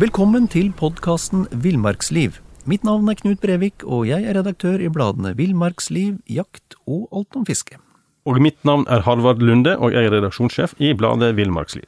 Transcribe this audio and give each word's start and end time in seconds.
Velkommen 0.00 0.46
til 0.48 0.70
podkasten 0.72 1.42
Villmarksliv. 1.60 2.38
Mitt 2.64 2.80
navn 2.80 3.10
er 3.12 3.18
Knut 3.18 3.42
Brevik, 3.42 3.82
og 3.84 4.06
jeg 4.08 4.24
er 4.24 4.38
redaktør 4.38 4.80
i 4.80 4.88
bladene 4.88 5.34
Villmarksliv, 5.36 6.14
Jakt 6.32 6.78
og 6.88 7.10
Alt 7.12 7.36
om 7.36 7.44
fiske. 7.44 7.76
Og 8.24 8.40
mitt 8.40 8.56
navn 8.64 8.86
er 8.88 9.04
Halvard 9.04 9.44
Lunde, 9.44 9.74
og 9.76 9.92
jeg 9.92 10.08
er 10.08 10.14
redaksjonssjef 10.16 10.72
i 10.80 10.94
bladet 10.96 11.34
Villmarksliv. 11.36 11.84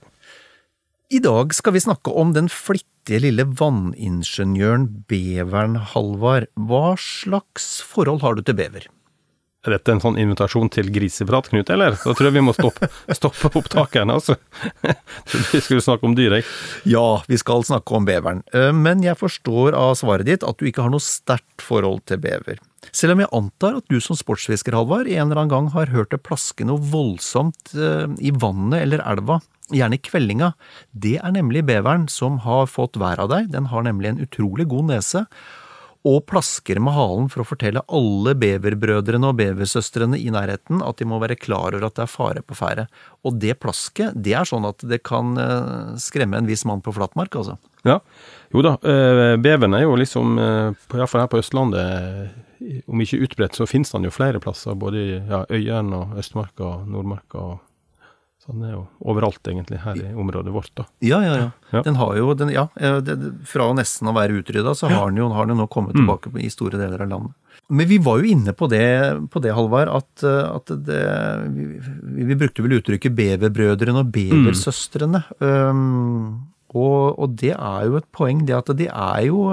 I 1.08 1.22
dag 1.24 1.56
skal 1.56 1.78
vi 1.78 1.80
snakke 1.86 2.12
om 2.12 2.34
den 2.36 2.52
flittige 2.52 3.22
lille 3.24 3.48
vanningeniøren 3.48 4.84
beveren, 5.08 5.80
Halvard. 5.94 6.50
Hva 6.60 6.98
slags 7.00 7.78
forhold 7.88 8.20
har 8.20 8.36
du 8.36 8.44
til 8.44 8.60
bever? 8.60 8.84
Er 9.64 9.78
dette 9.78 9.94
en 9.94 10.02
sånn 10.02 10.18
invitasjon 10.20 10.68
til 10.72 10.90
griseprat, 10.92 11.48
Knut, 11.48 11.70
eller? 11.72 11.96
Da 11.96 12.12
tror 12.12 12.28
jeg 12.28 12.36
vi 12.36 12.44
må 12.44 12.52
stoppe, 12.58 12.90
stoppe 13.16 13.48
opptakeren, 13.60 14.12
altså. 14.12 14.36
Vi 15.54 15.62
skulle 15.62 15.84
snakke 15.84 16.04
om 16.04 16.16
dyr, 16.16 16.38
jeg. 16.38 16.46
Ja, 16.90 17.22
vi 17.30 17.38
skal 17.40 17.64
snakke 17.66 17.96
om 17.96 18.06
beveren, 18.08 18.42
Eh, 18.54 18.70
men 18.76 19.02
jeg 19.02 19.16
forstår 19.18 19.74
av 19.78 19.94
svaret 19.98 20.28
ditt 20.28 20.44
at 20.46 20.58
du 20.60 20.68
ikke 20.68 20.84
har 20.84 20.92
noe 20.92 21.02
sterkt 21.02 21.62
forhold 21.64 22.04
til 22.08 22.20
bever. 22.22 22.60
Selv 22.92 23.14
om 23.14 23.22
jeg 23.22 23.32
antar 23.34 23.78
at 23.78 23.88
du 23.90 23.96
som 24.02 24.18
sportsfisker, 24.18 24.76
Halvard, 24.76 25.08
en 25.08 25.24
eller 25.24 25.40
annen 25.40 25.52
gang 25.52 25.70
har 25.74 25.92
hørt 25.94 26.12
det 26.12 26.20
plaske 26.26 26.66
noe 26.66 26.82
voldsomt 26.92 27.72
eh, 27.74 28.06
i 28.20 28.34
vannet 28.34 28.84
eller 28.84 29.04
elva, 29.08 29.40
gjerne 29.72 29.96
i 29.96 30.02
kvellinga. 30.04 30.52
Det 30.92 31.16
er 31.20 31.34
nemlig 31.34 31.64
beveren 31.66 32.06
som 32.12 32.42
har 32.44 32.68
fått 32.70 32.98
vær 33.00 33.22
av 33.24 33.32
deg, 33.32 33.50
den 33.54 33.70
har 33.72 33.86
nemlig 33.86 34.12
en 34.12 34.24
utrolig 34.26 34.68
god 34.70 34.90
nese, 34.92 35.24
og 36.04 36.26
plasker 36.28 36.78
med 36.84 36.92
halen 36.92 37.28
for 37.32 37.40
å 37.40 37.46
fortelle 37.48 37.82
alle 37.88 38.34
beverbrødrene 38.36 39.30
og 39.30 39.38
beversøstrene 39.38 40.18
i 40.20 40.28
nærheten 40.32 40.82
at 40.84 41.00
de 41.00 41.08
må 41.08 41.16
være 41.22 41.38
klar 41.40 41.72
over 41.72 41.86
at 41.88 41.96
det 41.96 42.04
er 42.04 42.12
fare 42.12 42.42
på 42.44 42.56
ferde. 42.58 42.84
Og 43.24 43.38
det 43.40 43.56
plasket, 43.62 44.12
det 44.12 44.36
er 44.36 44.48
sånn 44.48 44.68
at 44.68 44.84
det 44.84 45.00
kan 45.08 45.32
eh, 45.40 45.94
skremme 46.02 46.36
en 46.36 46.50
viss 46.50 46.66
mann 46.68 46.84
på 46.84 46.92
flatmark, 46.92 47.40
altså. 47.40 47.56
Ja. 47.88 47.98
Jo 48.52 48.64
da, 48.64 48.76
eh, 48.84 49.34
beveren 49.40 49.76
er 49.78 49.86
jo 49.86 49.96
liksom, 50.00 50.36
eh, 50.40 50.88
iallfall 50.92 51.24
her 51.24 51.32
på 51.32 51.40
Østlandet, 51.40 52.42
om 52.88 53.00
ikke 53.00 53.24
utbredt, 53.24 53.56
så 53.56 53.68
finnes 53.68 53.92
den 53.92 54.04
jo 54.04 54.12
flere 54.12 54.40
plasser. 54.44 54.76
Både 54.76 55.00
i 55.00 55.16
ja, 55.16 55.44
Øyeren 55.52 55.92
og 55.96 56.18
Østmarka 56.20 56.68
og 56.68 56.88
Nordmarka. 56.88 57.40
og 57.40 57.73
Sånn 58.44 58.60
er 58.66 58.74
jo 58.74 58.82
overalt, 59.08 59.40
egentlig, 59.48 59.78
her 59.80 59.96
i 59.96 60.10
området 60.20 60.52
vårt. 60.52 60.72
da. 60.76 60.84
Ja, 61.00 61.22
ja, 61.24 61.36
ja. 61.38 61.46
Ja. 61.72 61.80
Den 61.86 61.96
har 61.96 62.12
jo, 62.18 62.34
den, 62.36 62.52
ja, 62.52 62.66
eh, 62.76 62.98
det, 63.00 63.16
fra 63.48 63.70
nesten 63.76 64.10
å 64.10 64.14
være 64.16 64.36
utrydda, 64.42 64.74
så 64.76 64.90
har 64.92 65.08
den 65.08 65.22
jo 65.22 65.30
har 65.32 65.48
den 65.48 65.56
nå 65.62 65.66
kommet 65.72 65.96
tilbake 65.96 66.28
mm. 66.28 66.42
i 66.44 66.52
store 66.52 66.80
deler 66.80 67.06
av 67.06 67.08
landet. 67.08 67.34
Men 67.72 67.88
vi 67.88 67.96
var 68.04 68.20
jo 68.20 68.28
inne 68.28 68.52
på 68.52 68.68
det, 68.68 68.84
på 69.32 69.40
det 69.40 69.54
Halvard, 69.56 69.88
at, 69.96 70.26
eh, 70.28 70.42
at 70.50 70.74
det, 70.84 71.04
vi, 71.56 72.26
vi, 72.28 72.36
brukte 72.36 72.66
vel 72.66 72.76
uttrykket 72.82 73.16
beverbrødrene 73.16 74.04
og 74.04 74.12
beversøstrene. 74.12 75.24
Um, 75.40 76.44
og, 76.74 77.14
og 77.22 77.36
det 77.40 77.54
er 77.54 77.88
jo 77.88 77.96
et 77.96 78.10
poeng, 78.12 78.44
det 78.44 78.56
at 78.58 78.72
de 78.76 78.90
er 78.90 79.26
jo 79.30 79.46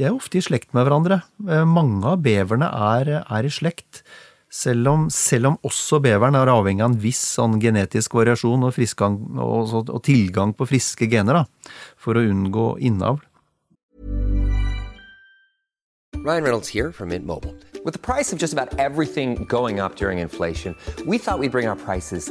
de 0.00 0.06
er 0.08 0.16
ofte 0.16 0.38
i 0.40 0.44
slekt 0.44 0.72
med 0.76 0.86
hverandre. 0.86 1.20
Eh, 1.44 1.66
Mange 1.68 2.14
av 2.14 2.22
beverne 2.24 2.70
er, 2.94 3.16
er 3.20 3.46
i 3.46 3.52
slekt. 3.52 4.04
Selv 4.50 4.88
om, 4.90 5.06
selv 5.14 5.46
om 5.46 5.56
også 5.62 6.00
beveren 6.02 6.34
er 6.34 6.50
avhengig 6.50 6.82
av 6.82 6.90
en 6.90 6.98
viss 6.98 7.20
sånn 7.36 7.60
genetisk 7.62 8.16
variasjon 8.18 8.66
og, 8.66 8.74
friskgang, 8.74 9.20
og, 9.38 9.70
og 9.86 10.00
tilgang 10.02 10.50
på 10.58 10.66
friske 10.66 11.06
gener 11.10 11.38
da, 11.38 11.44
for 11.94 12.18
å 12.18 12.24
unngå 12.26 12.72
innavl. 12.82 13.22
Ryan 16.20 16.42
Reynolds 16.44 16.68
here 16.68 16.92
from 16.92 17.08
Mint 17.08 17.24
Mobile. 17.24 17.54
With 17.84 17.94
the 17.94 18.00
price 18.00 18.32
of 18.32 18.38
just 18.38 18.52
about 18.52 18.78
everything 18.78 19.46
going 19.46 19.80
up 19.80 19.96
during 19.96 20.18
inflation, 20.18 20.74
we 21.06 21.16
thought 21.16 21.38
we'd 21.38 21.52
bring 21.52 21.66
our 21.66 21.76
prices 21.76 22.30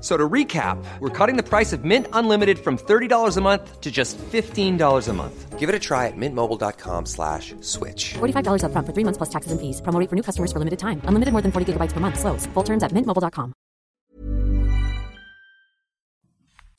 So 0.00 0.16
to 0.16 0.28
recap, 0.28 0.78
we're 1.00 1.10
cutting 1.10 1.36
the 1.36 1.42
price 1.42 1.72
of 1.72 1.84
Mint 1.84 2.06
Unlimited 2.12 2.58
from 2.58 2.78
$30 2.78 3.36
a 3.36 3.40
month 3.40 3.80
to 3.80 3.90
just 3.90 4.16
$15 4.18 5.08
a 5.08 5.12
month. 5.12 5.58
Give 5.58 5.68
it 5.68 5.74
a 5.74 5.78
try 5.80 6.06
at 6.06 6.16
mintmobile.com 6.16 7.06
slash 7.06 7.56
switch. 7.60 8.14
$45 8.22 8.62
upfront 8.62 8.86
for 8.86 8.94
three 8.94 9.04
months 9.04 9.18
plus 9.18 9.30
taxes 9.30 9.50
and 9.50 9.58
fees. 9.60 9.82
Promo 9.82 9.98
rate 9.98 10.08
for 10.08 10.14
new 10.14 10.22
customers 10.22 10.52
for 10.52 10.60
limited 10.60 10.78
time. 10.78 11.02
Unlimited 11.08 11.32
more 11.32 11.42
than 11.42 11.50
40 11.50 11.72
gigabytes 11.72 11.94
per 11.94 12.00
month. 12.00 12.20
Slows. 12.20 12.46
Full 12.54 12.62
terms 12.64 12.84
at 12.84 12.92
mintmobile.com. 12.92 13.52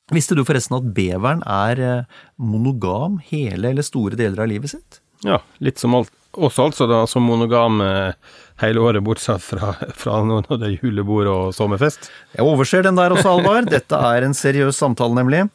Visste 0.10 0.34
du 0.34 0.42
forresten 0.42 0.80
at 0.80 0.88
beveren 0.96 1.44
er 1.46 1.80
eh, 1.86 2.06
monogam 2.42 3.20
hele 3.28 3.70
eller 3.70 3.86
store 3.86 4.18
deler 4.18 4.42
av 4.42 4.50
livet 4.50 4.72
sitt? 4.72 5.04
Ja, 5.22 5.42
litt 5.62 5.78
som 5.78 5.94
alt, 5.94 6.10
oss 6.38 6.60
altså, 6.62 6.88
da, 6.90 7.04
som 7.10 7.26
monogam 7.26 7.82
eh, 7.82 8.14
hele 8.62 8.84
året, 8.84 9.04
bortsett 9.06 9.44
fra, 9.44 9.74
fra 9.98 10.20
når 10.28 10.50
det 10.52 10.68
er 10.68 10.78
julebord 10.78 11.32
og 11.32 11.56
sommerfest. 11.58 12.12
Jeg 12.36 12.46
overser 12.46 12.86
den 12.86 13.00
der 13.00 13.16
også, 13.16 13.38
Alvar. 13.38 13.68
Dette 13.76 14.00
er 14.12 14.28
en 14.28 14.38
seriøs 14.38 14.80
samtale, 14.80 15.18
nemlig. 15.18 15.48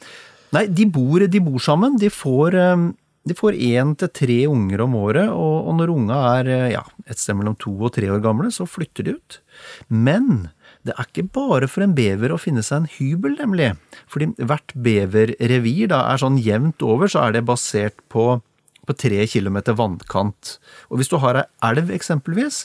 Nei, 0.54 0.66
de 0.70 0.86
bor, 0.90 1.24
de 1.26 1.42
bor 1.42 1.62
sammen. 1.62 1.98
De 2.00 2.10
får, 2.12 2.58
eh, 2.58 2.88
de 3.24 3.38
får 3.38 3.58
én 3.58 3.94
til 4.00 4.12
tre 4.14 4.40
unger 4.50 4.84
om 4.86 4.98
året, 5.00 5.30
og, 5.30 5.70
og 5.70 5.78
når 5.78 5.94
unga 5.94 6.20
er 6.34 6.52
eh, 6.56 6.66
ja, 6.74 6.84
et 7.06 7.20
sted 7.20 7.38
mellom 7.38 7.58
to 7.60 7.74
og 7.78 7.94
tre 7.96 8.10
år 8.12 8.22
gamle, 8.24 8.50
så 8.54 8.66
flytter 8.68 9.06
de 9.06 9.16
ut. 9.18 9.40
Men 9.88 10.48
det 10.84 10.92
er 10.98 11.06
ikke 11.08 11.28
bare 11.32 11.68
for 11.70 11.84
en 11.84 11.94
bever 11.96 12.32
å 12.34 12.40
finne 12.40 12.64
seg 12.64 12.82
en 12.82 12.90
hybel, 12.98 13.38
nemlig. 13.40 13.70
Fordi 14.10 14.32
hvert 14.36 14.74
beverrevir 14.84 15.88
da 15.94 16.02
er 16.10 16.20
sånn 16.20 16.36
jevnt 16.44 16.84
over, 16.84 17.08
så 17.08 17.24
er 17.24 17.38
det 17.38 17.46
basert 17.48 17.96
på, 18.12 18.42
på 18.86 18.96
tre 18.96 19.24
kilometer 19.30 19.76
vannkant. 19.78 20.56
Og 20.90 21.00
hvis 21.00 21.10
du 21.12 21.16
har 21.22 21.40
ei 21.40 21.44
elv, 21.68 21.92
eksempelvis, 21.94 22.64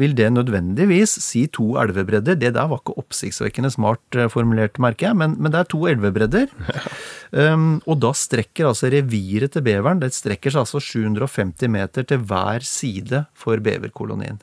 vil 0.00 0.14
det 0.18 0.30
nødvendigvis 0.34 1.16
si 1.22 1.44
to 1.52 1.74
elvebredder. 1.80 2.38
Det 2.38 2.52
der 2.56 2.70
var 2.70 2.82
ikke 2.82 2.96
oppsiktsvekkende 3.00 3.72
smart 3.74 4.18
eh, 4.18 4.30
formulert, 4.32 4.80
merker 4.82 5.10
jeg, 5.10 5.18
men, 5.20 5.36
men 5.38 5.54
det 5.54 5.60
er 5.62 5.70
to 5.70 5.84
elvebredder. 5.90 6.50
um, 7.54 7.68
og 7.86 8.00
da 8.04 8.14
strekker 8.16 8.70
altså 8.70 8.90
reviret 8.94 9.54
til 9.54 9.64
beveren 9.66 10.02
det 10.02 10.14
strekker 10.14 10.54
seg 10.54 10.64
altså 10.64 10.82
750 10.82 11.70
meter 11.72 12.06
til 12.08 12.24
hver 12.26 12.66
side 12.66 13.24
for 13.38 13.62
beverkolonien. 13.64 14.40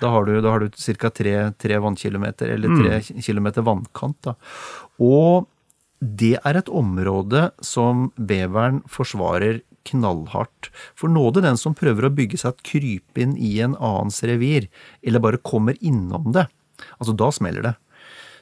Da 0.00 0.08
har 0.14 0.24
du, 0.24 0.36
da 0.40 0.54
har 0.54 0.64
du 0.64 0.70
ca. 0.72 1.10
Tre, 1.12 1.34
tre 1.60 1.80
vannkilometer, 1.84 2.54
eller 2.54 2.76
tre 2.80 3.20
kilometer 3.20 3.64
vannkant. 3.66 4.16
Da. 4.24 4.36
Og 5.04 5.48
det 6.00 6.38
er 6.40 6.56
et 6.56 6.70
område 6.72 7.50
som 7.64 8.08
beveren 8.16 8.80
forsvarer 8.88 9.60
knallhardt. 9.88 10.70
For 10.98 11.12
nåde 11.12 11.44
den 11.44 11.58
som 11.60 11.76
prøver 11.76 12.08
å 12.08 12.14
bygge 12.14 12.40
seg 12.40 12.54
et 12.54 12.64
krypinn 12.72 13.36
i 13.38 13.56
en 13.64 13.76
annens 13.76 14.22
revir, 14.26 14.68
eller 15.02 15.22
bare 15.24 15.42
kommer 15.42 15.78
innom 15.80 16.32
det. 16.36 16.46
Altså, 16.98 17.14
da 17.16 17.30
smeller 17.34 17.66
det. 17.70 17.74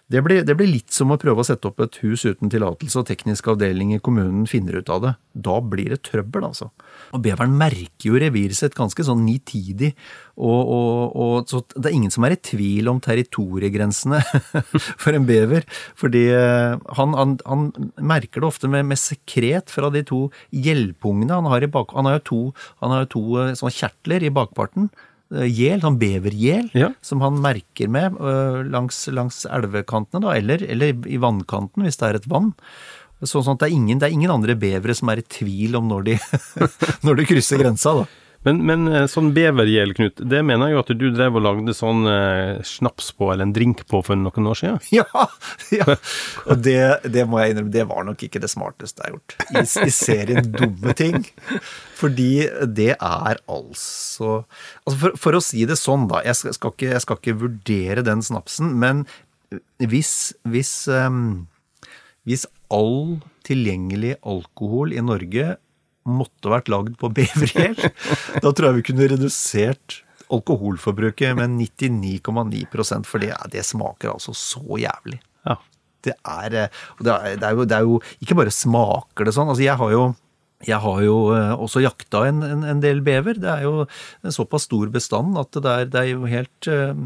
Det 0.09 0.23
blir, 0.25 0.41
det 0.41 0.55
blir 0.57 0.71
litt 0.71 0.95
som 0.95 1.11
å 1.13 1.19
prøve 1.21 1.43
å 1.43 1.45
sette 1.45 1.69
opp 1.69 1.83
et 1.85 1.99
hus 2.01 2.23
uten 2.25 2.49
tillatelse, 2.49 2.97
og 2.97 3.09
teknisk 3.11 3.51
avdeling 3.53 3.91
i 3.93 4.01
kommunen 4.01 4.47
finner 4.49 4.79
ut 4.81 4.89
av 4.89 5.03
det. 5.05 5.11
Da 5.37 5.59
blir 5.61 5.93
det 5.93 5.99
trøbbel, 6.09 6.47
altså. 6.49 6.71
Og 7.13 7.21
beveren 7.27 7.53
merker 7.61 8.09
jo 8.09 8.21
reviret 8.21 8.57
sitt 8.57 8.77
ganske 8.79 9.05
sånn 9.05 9.27
nitidig, 9.27 9.91
og, 10.39 10.71
og, 10.73 11.13
og 11.13 11.51
så 11.51 11.61
det 11.75 11.91
er 11.91 11.99
ingen 11.99 12.15
som 12.15 12.25
er 12.25 12.39
i 12.39 12.41
tvil 12.41 12.89
om 12.89 13.03
territoriegrensene 13.05 14.23
for 15.03 15.13
en 15.13 15.29
bever. 15.29 15.69
Fordi 15.99 16.25
eh, 16.33 16.79
han, 16.97 17.19
han, 17.19 17.37
han 17.45 17.69
merker 18.01 18.41
det 18.41 18.49
ofte 18.49 18.73
med, 18.73 18.89
med 18.89 19.03
sekret 19.03 19.69
fra 19.75 19.93
de 19.93 20.07
to 20.09 20.25
hjelpungene 20.57 21.37
han 21.37 21.53
har 21.53 21.67
i 21.67 21.71
bak... 21.75 21.93
Han 21.99 22.09
har 22.09 22.21
jo 22.21 22.25
to, 22.31 22.41
han 22.81 22.97
har 22.97 23.05
jo 23.05 23.13
to 23.19 23.27
eh, 23.43 23.53
sånne 23.61 23.77
kjertler 23.77 24.25
i 24.25 24.33
bakparten. 24.33 24.89
Eh, 25.35 25.47
Gjel, 25.49 25.81
sånn 25.85 25.99
bevergjel, 26.01 26.71
Ja. 26.79 26.93
som 27.03 27.21
han 27.25 27.41
merker 27.45 27.89
med 27.89 28.17
øh, 28.21 28.63
langs, 28.71 29.07
langs 29.13 29.45
elvekantene, 29.47 30.23
da, 30.25 30.37
eller, 30.39 30.63
eller 30.69 30.95
i 31.07 31.19
vannkanten 31.21 31.85
hvis 31.87 31.99
det 32.01 32.09
er 32.09 32.21
et 32.21 32.29
vann. 32.31 32.53
Sånn 33.27 33.49
at 33.57 33.59
det 33.65 33.67
er 33.73 33.75
ingen, 33.75 33.99
det 33.99 34.07
er 34.09 34.15
ingen 34.15 34.31
andre 34.31 34.55
bevere 34.55 34.95
som 34.95 35.09
er 35.11 35.19
i 35.19 35.27
tvil 35.27 35.75
om 35.81 35.89
når 35.91 36.05
de, 36.07 36.19
når 37.07 37.17
de 37.19 37.25
krysser 37.33 37.59
grensa, 37.59 37.97
da. 37.99 38.07
Men, 38.47 38.61
men 38.67 38.87
eh, 38.87 39.07
sånn 39.11 39.33
bevergjel, 39.35 39.93
Knut, 39.99 40.21
det 40.31 40.41
mener 40.47 40.71
jeg 40.71 40.77
jo 40.77 40.83
at 40.85 40.93
du 41.01 41.07
drev 41.11 41.39
og 41.41 41.43
lagde 41.43 41.75
sånn 41.75 42.07
eh, 42.07 42.61
snaps 42.67 43.11
på, 43.19 43.33
eller 43.33 43.49
en 43.49 43.55
drink 43.57 43.83
på, 43.91 44.01
for 44.07 44.19
noen 44.19 44.51
år 44.53 44.61
siden? 44.61 44.79
Ja, 44.99 45.25
ja. 45.75 45.97
og 46.47 46.63
det, 46.63 46.79
det 47.11 47.27
må 47.29 47.43
jeg 47.43 47.55
innrømme, 47.55 47.75
det 47.75 47.87
var 47.91 48.07
nok 48.07 48.23
ikke 48.25 48.43
det 48.43 48.51
smarteste 48.53 49.03
jeg 49.03 49.11
har 49.11 49.17
gjort. 49.17 49.37
I, 49.51 49.65
i 49.89 49.95
serien 49.95 50.51
Dumme 50.55 50.95
ting. 50.99 51.27
Fordi 51.99 52.33
det 52.79 52.93
er 52.95 53.41
altså, 53.51 54.43
altså 54.87 54.99
for, 55.03 55.19
for, 55.19 55.39
å 55.39 55.45
si 55.45 55.67
det 55.69 55.79
sånn, 55.81 56.07
da. 56.11 56.23
Jeg 56.27 56.39
skal, 56.39 56.73
ikke, 56.73 56.93
jeg 56.95 57.05
skal 57.05 57.21
ikke, 57.21 57.39
vurdere 57.43 58.07
den 58.07 58.23
snapsen, 58.25 58.71
men 58.79 59.05
hvis, 59.83 60.13
hvis, 60.47 60.73
um, 60.93 61.49
hvis 62.29 62.47
all 62.75 63.19
tilgjengelig 63.49 64.19
alkohol 64.29 64.93
i 64.93 65.03
Norge 65.03 65.57
måtte 66.11 66.53
vært 66.53 66.71
lagd 66.73 66.99
på 67.01 67.11
bevergjell, 67.15 67.77
da 68.45 68.53
tror 68.53 68.71
jeg 68.71 68.79
vi 68.79 68.87
kunne 68.91 69.11
redusert 69.15 70.03
alkoholforbruket 70.29 71.37
med 71.39 71.57
99,9 71.57 73.05
for 73.09 73.23
det, 73.23 73.33
det, 73.53 73.65
smaker 73.65 74.13
altså 74.13 74.35
så 74.37 74.81
jævlig. 74.81 75.21
Ja. 75.49 75.57
Det 76.05 76.15
er, 76.15 76.49
det, 76.55 77.11
er, 77.11 77.37
det, 77.41 77.47
er 77.47 77.57
jo, 77.57 77.65
det 77.67 77.75
er 77.75 77.87
jo 77.87 77.97
Ikke 78.23 78.37
bare 78.39 78.53
smaker 78.55 79.27
det 79.27 79.33
sånn. 79.35 79.49
altså 79.51 79.65
Jeg 79.65 79.75
har 79.81 79.91
jo 79.91 80.03
jeg 80.67 80.79
har 80.83 81.03
jo 81.03 81.17
eh, 81.37 81.53
også 81.55 81.83
jakta 81.85 82.25
en, 82.27 82.41
en, 82.43 82.65
en, 82.67 82.81
del 82.83 82.99
bever. 83.07 83.39
Det 83.39 83.51
er 83.51 83.63
jo 83.63 83.85
en 83.87 84.35
såpass 84.35 84.67
stor 84.67 84.91
bestand 84.91 85.39
at 85.39 85.55
det 85.55 85.71
er, 85.71 85.85
det 85.87 86.01
er 86.01 86.09
jo 86.11 86.31
helt 86.31 86.71
eh, 86.71 87.05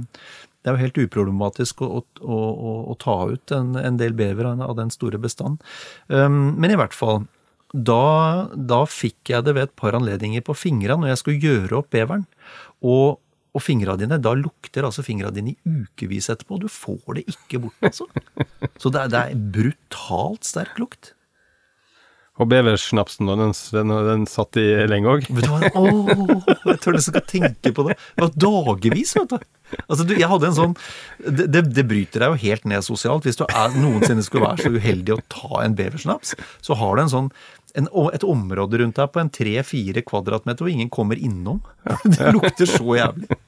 det 0.63 0.71
er 0.71 0.77
jo 0.77 0.85
helt 0.85 1.01
uproblematisk 1.05 1.83
å, 1.83 1.89
å, 2.23 2.39
å, 2.39 2.73
å 2.93 2.97
ta 3.03 3.17
ut 3.33 3.55
en, 3.55 3.75
en, 3.79 3.99
del 3.99 4.15
bever 4.17 4.47
av 4.53 4.77
den 4.79 4.93
store 4.95 5.19
bestanden. 5.19 5.59
Um, 6.07 6.55
men 6.63 6.71
i 6.71 6.79
hvert 6.79 6.95
fall, 6.95 7.25
da, 7.73 8.49
da, 8.53 8.83
fikk 8.85 9.33
jeg 9.33 9.47
det 9.47 9.55
ved 9.57 9.71
et 9.71 9.77
par 9.81 9.97
anledninger 9.97 10.45
på 10.45 10.57
fingra 10.57 10.99
når 11.01 11.13
jeg 11.13 11.21
skulle 11.23 11.45
gjøre 11.47 11.79
opp 11.81 11.89
beveren. 11.95 12.27
Og, 12.85 13.19
og 13.53 13.65
fingra 13.65 13.97
dine, 14.01 14.21
da 14.21 14.35
lukter 14.37 14.85
altså 14.89 15.05
fingra 15.07 15.33
dine 15.33 15.55
i 15.55 15.81
ukevis 15.81 16.29
etterpå. 16.33 16.61
Du 16.61 16.69
får 16.73 17.19
det 17.19 17.27
ikke 17.33 17.65
bort, 17.65 17.81
altså. 17.89 18.09
Så 18.77 18.93
det 18.93 19.09
det 19.15 19.25
er 19.25 19.43
brutalt 19.57 20.49
sterk 20.49 20.79
lukt. 20.83 21.15
Og 22.41 22.49
beversnapsen, 22.49 23.29
den, 23.29 23.51
den, 23.53 23.91
den 24.07 24.23
satt 24.31 24.57
i 24.57 24.65
lenge 24.89 25.11
òg? 25.13 25.27
Jeg 25.29 26.79
tør 26.81 26.97
nesten 26.97 27.13
ikke 27.13 27.29
tenke 27.29 27.73
på 27.77 27.85
det. 27.85 27.99
Det 28.17 28.25
var 28.25 28.33
dagevis, 28.41 29.13
vet 29.19 29.35
du. 29.35 29.45
Altså, 29.85 30.07
du, 30.09 30.15
jeg 30.17 30.29
hadde 30.29 30.49
en 30.49 30.57
sånn 30.57 30.73
det, 31.21 31.47
det, 31.53 31.63
det, 31.77 31.85
bryter 31.89 32.25
deg 32.25 32.33
jo 32.33 32.41
helt 32.47 32.67
ned 32.73 32.85
sosialt. 32.87 33.29
Hvis 33.29 33.37
du 33.41 33.45
er, 33.45 33.77
noensinne 33.77 34.25
skulle 34.25 34.49
være 34.49 34.65
så 34.65 34.73
uheldig 34.73 35.17
å 35.17 35.21
ta 35.33 35.61
en 35.61 35.77
beversnaps, 35.77 36.33
så 36.65 36.77
har 36.81 36.97
du 36.97 37.05
en 37.05 37.13
sånn 37.13 37.31
en, 37.75 37.89
et 38.13 38.25
område 38.25 38.79
rundt 38.83 39.01
her 39.01 39.11
på 39.13 39.23
en 39.23 39.33
tre-fire 39.33 40.05
kvadratmeter 40.07 40.65
hvor 40.65 40.73
ingen 40.73 40.93
kommer 40.93 41.19
innom. 41.19 41.63
Det 42.05 42.33
lukter 42.35 42.69
så 42.69 42.97
jævlig. 42.99 43.41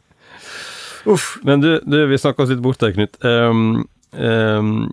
Uff. 1.05 1.39
Men 1.43 1.61
du, 1.61 1.81
du 1.85 1.99
vi 2.09 2.19
snakka 2.19 2.45
oss 2.45 2.53
litt 2.53 2.63
bort 2.65 2.81
der, 2.81 2.95
Knut. 2.97 3.19
Um, 3.25 3.85
um, 4.13 4.93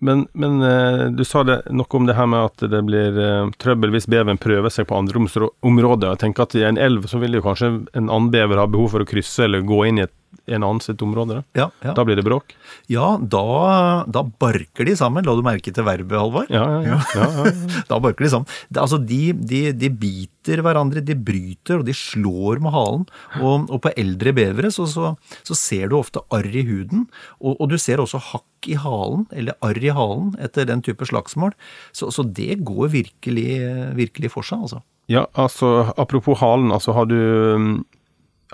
men, 0.00 0.22
men 0.32 0.62
uh, 0.62 1.08
du 1.12 1.24
sa 1.28 1.42
det 1.44 1.58
noe 1.74 1.98
om 1.98 2.06
det 2.08 2.16
her 2.16 2.28
med 2.30 2.46
at 2.48 2.62
det 2.72 2.80
blir 2.86 3.18
uh, 3.18 3.50
trøbbel 3.60 3.92
hvis 3.92 4.08
beven 4.08 4.40
prøver 4.40 4.72
seg 4.72 4.88
på 4.88 4.96
andre 4.96 5.20
områder. 5.66 6.14
Jeg 6.14 6.22
tenker 6.22 6.46
at 6.46 6.56
I 6.56 6.64
en 6.70 6.80
elv 6.80 7.10
så 7.10 7.20
vil 7.20 7.36
jo 7.36 7.44
kanskje 7.44 7.72
en 7.92 8.06
annen 8.06 8.30
bever 8.32 8.62
ha 8.62 8.68
behov 8.70 8.94
for 8.94 9.04
å 9.04 9.10
krysse 9.10 9.44
eller 9.44 9.66
gå 9.66 9.82
inn 9.90 10.00
i 10.00 10.06
et 10.06 10.14
en 10.50 10.62
annen 10.62 10.80
sitt 10.80 11.02
område? 11.02 11.42
Ja, 11.56 11.68
ja. 11.84 11.92
Da 11.94 12.04
blir 12.04 12.18
det 12.18 12.24
bråk? 12.26 12.54
Ja, 12.90 13.14
da, 13.20 14.04
da, 14.10 14.22
barker 14.42 14.86
de 14.88 14.96
sammen. 14.98 15.26
La 15.26 15.34
du 15.36 15.42
merke 15.46 15.72
til 15.74 15.86
verbet, 15.86 16.16
Halvor? 16.18 16.50
Ja, 16.52 16.64
ja, 16.84 16.98
ja. 17.14 17.52
da 17.90 18.00
barker 18.02 18.26
de 18.26 18.32
sammen. 18.32 18.50
Det, 18.68 18.80
altså, 18.82 18.98
de, 18.98 19.20
de, 19.34 19.62
de, 19.76 19.90
biter 20.00 20.62
hverandre, 20.64 21.02
de 21.04 21.14
bryter, 21.14 21.80
og 21.80 21.86
de 21.88 21.94
slår 21.96 22.62
med 22.64 22.74
halen. 22.74 23.06
Og, 23.40 23.68
og 23.70 23.82
på 23.86 23.94
eldre 24.00 24.34
bevere 24.36 24.72
så, 24.74 24.88
så, 24.90 25.14
så, 25.46 25.58
ser 25.58 25.90
du 25.90 25.98
ofte 26.00 26.22
arr 26.34 26.50
i 26.50 26.64
huden, 26.66 27.06
og, 27.38 27.56
og, 27.56 27.66
du 27.70 27.78
ser 27.78 28.02
også 28.02 28.22
hakk 28.30 28.70
i 28.70 28.78
halen, 28.80 29.26
eller 29.32 29.58
arr 29.64 29.82
i 29.82 29.92
halen, 29.94 30.34
etter 30.42 30.68
den 30.68 30.82
type 30.86 31.06
slagsmål. 31.08 31.54
Så, 31.96 32.10
så 32.14 32.26
det 32.26 32.62
går 32.66 32.90
virkelig, 32.96 33.50
virkelig 33.98 34.34
for 34.34 34.46
seg, 34.46 34.66
altså. 34.66 34.82
Ja, 35.10 35.24
altså 35.34 35.90
apropos 35.98 36.38
halen, 36.38 36.70
altså 36.70 36.94
har 36.94 37.08
du, 37.10 37.82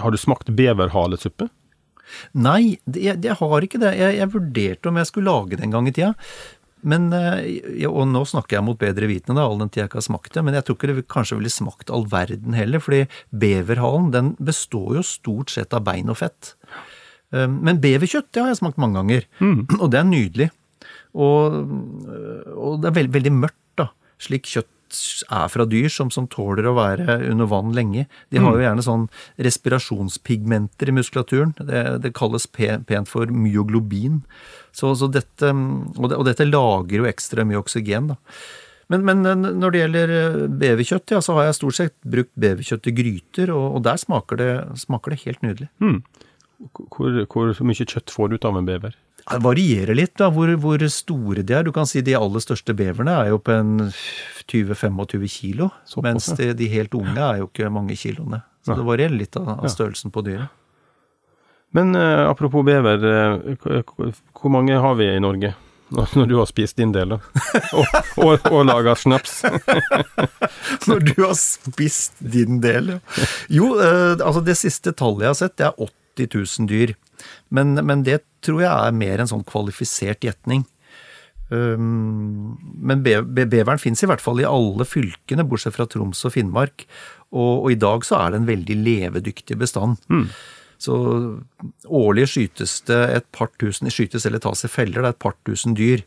har 0.01 0.13
du 0.13 0.17
smakt 0.21 0.49
beverhalesuppe? 0.57 1.51
Nei, 2.39 2.77
jeg, 2.93 3.19
jeg 3.25 3.39
har 3.41 3.67
ikke 3.67 3.81
det. 3.83 3.95
Jeg, 3.99 4.19
jeg, 4.21 4.33
vurderte 4.35 4.91
om 4.91 5.01
jeg 5.01 5.11
skulle 5.11 5.33
lage 5.33 5.59
det 5.59 5.67
en 5.67 5.75
gang 5.75 5.89
i 5.91 5.95
tida. 5.97 6.13
Men, 6.87 7.09
eh, 7.17 7.87
Og 7.89 8.05
nå 8.11 8.23
snakker 8.29 8.59
jeg 8.59 8.67
mot 8.67 8.79
bedre 8.79 9.09
vitende, 9.11 9.43
all 9.43 9.59
den 9.59 9.73
tid 9.73 9.83
jeg 9.83 9.91
ikke 9.91 10.01
har 10.03 10.09
smakt 10.09 10.37
det. 10.37 10.45
Men 10.47 10.59
jeg 10.59 10.67
tror 10.67 10.79
ikke 10.79 10.93
det 10.93 11.07
kanskje 11.13 11.41
ville 11.41 11.53
smakt 11.53 11.91
all 11.91 12.07
verden 12.11 12.55
heller. 12.59 12.81
fordi 12.81 13.07
beverhalen 13.33 14.13
den 14.13 14.37
består 14.39 15.01
jo 15.01 15.03
stort 15.03 15.51
sett 15.51 15.75
av 15.75 15.85
bein 15.85 16.13
og 16.13 16.21
fett. 16.23 16.55
Eh, 17.33 17.49
men 17.49 17.83
beverkjøtt 17.83 18.31
det 18.33 18.43
har 18.43 18.53
jeg 18.53 18.63
smakt 18.63 18.79
mange 18.79 19.01
ganger. 19.01 19.27
Mm. 19.41 19.67
Og 19.83 19.91
det 19.91 20.01
er 20.01 20.09
nydelig. 20.11 20.51
Og, 21.17 21.55
og 22.53 22.83
det 22.83 22.91
er 22.91 22.97
veldig, 22.99 23.15
veldig 23.15 23.33
mørkt, 23.33 23.63
da. 23.81 23.87
Slik 24.21 24.45
kjøtt 24.45 24.69
er 25.33 25.49
fra 25.53 25.67
dyr 25.69 25.89
som, 25.93 26.11
som, 26.15 26.29
tåler 26.31 26.69
å 26.69 26.77
være 26.77 27.19
under 27.31 27.49
vann 27.51 27.73
lenge. 27.77 28.07
De 28.31 28.41
har 28.41 28.55
jo 28.55 28.61
mm. 28.61 28.67
gjerne 28.67 28.85
sånn 28.87 29.07
respirasjonspigmenter 29.47 30.93
i 30.93 30.97
muskulaturen. 30.99 31.55
Det, 31.59 31.83
det 32.05 32.15
kalles 32.17 32.49
pent 32.51 33.11
for 33.11 33.33
myoglobin. 33.33 34.23
Så, 34.77 34.93
så 34.99 35.09
dette, 35.09 35.51
og, 35.51 36.07
det, 36.11 36.19
og, 36.19 36.25
dette 36.29 36.49
lager 36.49 37.03
jo 37.03 37.11
ekstra 37.11 37.47
mye 37.49 37.61
oksygen, 37.63 38.13
da. 38.15 38.21
Men, 38.93 39.03
men, 39.03 39.25
når 39.59 39.73
det 39.73 39.81
gjelder 39.81 40.13
eh, 40.15 40.43
beverkjøtt, 40.63 41.17
ja, 41.17 41.19
så 41.25 41.35
har 41.35 41.49
jeg 41.49 41.57
stort 41.59 41.79
sett 41.79 41.95
brukt 42.07 42.31
beverkjøtt 42.39 42.87
i 42.87 42.95
gryter, 42.95 43.51
og, 43.51 43.65
og 43.79 43.83
der 43.87 43.99
smaker 43.99 44.39
det, 44.39 44.51
smaker 44.79 45.13
det, 45.13 45.23
helt 45.25 45.43
nydelig. 45.43 45.67
Mm. 45.83 45.99
Hvor, 46.57 47.19
hvor 47.29 47.53
mye 47.69 47.85
kjøtt 47.85 48.13
får 48.13 48.31
du 48.31 48.39
ut 48.39 48.47
av 48.49 48.57
en 48.57 48.69
bever? 48.69 48.97
Det 49.27 49.41
varierer 49.43 49.97
litt 49.99 50.15
da, 50.21 50.29
hvor, 50.31 50.53
hvor, 50.63 50.83
store 50.93 51.43
de 51.43 51.57
er. 51.57 51.67
Du 51.67 51.73
kan 51.75 51.89
si 51.89 52.03
De 52.07 52.15
aller 52.15 52.43
største 52.43 52.77
beverne 52.79 53.17
er 53.25 53.33
jo 53.33 53.41
på 53.43 53.57
en 53.57 53.89
20-25 54.47 55.27
kilo. 55.33 55.71
Så 55.85 56.05
mens 56.05 56.29
de, 56.39 56.53
de, 56.55 56.69
helt 56.71 56.95
unge 56.95 57.19
er 57.19 57.43
jo 57.43 57.51
ikke 57.51 57.73
mange 57.75 57.99
kiloene. 57.99 58.45
Så 58.63 58.73
ja. 58.73 58.79
det 58.79 58.87
varierer 58.87 59.19
litt 59.19 59.37
av, 59.41 59.51
av 59.59 59.69
størrelsen 59.73 60.15
på 60.15 60.23
dyret. 60.27 60.55
Men 61.75 61.93
uh, 61.99 62.31
apropos 62.31 62.63
bever, 62.65 63.03
uh, 63.03 64.13
hvor 64.39 64.55
mange 64.55 64.79
har 64.79 64.95
vi 64.97 65.11
i 65.11 65.21
Norge? 65.21 65.53
Når 66.19 66.31
du 66.31 66.39
har 66.39 66.47
spist 66.51 66.79
din 66.79 66.95
del, 66.95 67.17
da. 67.17 67.19
Og, 67.79 67.99
og, 68.23 68.49
og 68.51 68.65
laga 68.67 68.95
snaps. 68.99 69.43
Når 70.89 71.05
du 71.11 71.15
har 71.21 71.37
spist 71.39 72.19
din 72.23 72.63
del, 72.63 72.97
ja. 72.97 73.29
Jo, 73.53 73.75
uh, 73.75 74.15
altså 74.17 74.43
det 74.47 74.57
siste 74.63 74.95
tallet 74.95 75.27
jeg 75.27 75.35
har 75.35 75.41
sett, 75.43 75.59
det 75.59 75.69
er 75.69 75.79
80 75.79 75.95
000 76.25 76.71
dyr. 76.71 76.95
Men, 77.49 77.77
men, 77.85 78.05
det 78.07 78.23
tror 78.45 78.63
jeg 78.65 78.73
er 78.73 78.97
mer 78.97 79.21
en 79.21 79.31
sånn 79.31 79.45
kvalifisert 79.47 80.25
gjetning. 80.25 80.65
Um, 81.49 82.57
men 82.83 83.05
be, 83.05 83.21
be, 83.23 83.45
beveren 83.47 83.79
finnes 83.79 84.03
i 84.03 84.09
hvert 84.11 84.23
fall 84.23 84.41
i 84.43 84.49
alle 84.49 84.87
fylkene, 84.89 85.47
bortsett 85.47 85.77
fra 85.77 85.87
Troms 85.91 86.25
og 86.27 86.35
Finnmark. 86.35 86.87
Og, 87.33 87.53
og, 87.65 87.71
i 87.75 87.81
dag 87.81 88.07
så 88.07 88.21
er 88.21 88.33
det 88.33 88.43
en 88.43 88.51
veldig 88.51 88.79
levedyktig 88.83 89.59
bestand. 89.61 90.01
Mm. 90.11 90.29
Så 90.83 90.95
årlig 91.89 92.27
skytes 92.29 92.83
det 92.89 92.99
et 93.15 93.27
par 93.33 93.49
tusen 93.61 93.89
skytes 93.89 94.27
eller 94.29 94.43
tas 94.45 94.67
i 94.67 94.69
feller, 94.69 95.01
det 95.01 95.09
er 95.09 95.15
et 95.15 95.25
par 95.25 95.37
tusen 95.49 95.77
dyr. 95.77 96.03